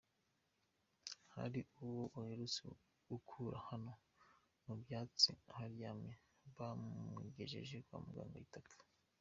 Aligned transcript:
Hari 1.35 1.59
uwo 1.85 2.03
baherutse 2.13 2.63
gukura 3.09 3.57
hano 3.69 3.93
mu 4.65 4.73
byatsi 4.81 5.31
aharyamye 5.51 6.13
bamugejeje 6.55 7.75
kwa 7.87 7.99
muganga 8.05 8.37
ahita 8.39 8.59
apfa. 8.63 8.79